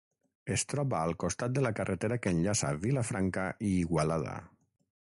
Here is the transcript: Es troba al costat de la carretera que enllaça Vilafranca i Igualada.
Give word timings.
Es 0.55 0.63
troba 0.71 1.01
al 1.09 1.13
costat 1.25 1.53
de 1.57 1.63
la 1.65 1.73
carretera 1.81 2.19
que 2.25 2.35
enllaça 2.37 2.73
Vilafranca 2.87 3.47
i 3.71 3.77
Igualada. 3.85 4.37